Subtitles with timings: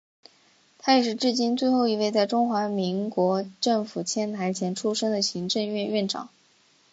[0.79, 6.31] 他也是至今最后一位在中华民国政府迁台前出生的行政院院长。